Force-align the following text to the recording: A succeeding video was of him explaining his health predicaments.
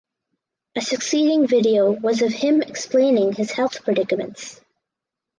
A 0.75 0.81
succeeding 0.81 1.45
video 1.45 1.91
was 1.91 2.23
of 2.23 2.33
him 2.33 2.63
explaining 2.63 3.33
his 3.33 3.51
health 3.51 3.83
predicaments. 3.83 4.59